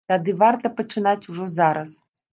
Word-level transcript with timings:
Тады 0.11 0.33
варта 0.43 0.71
пачынаць 0.79 1.29
ужо 1.35 1.51
зараз! 1.57 1.95